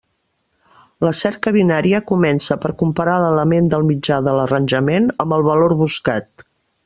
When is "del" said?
3.75-3.87